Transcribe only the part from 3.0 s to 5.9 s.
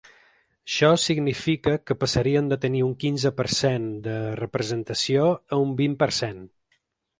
quinze per cent de representació a un